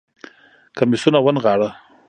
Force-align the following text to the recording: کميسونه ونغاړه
کميسونه 0.77 1.19
ونغاړه 1.21 1.69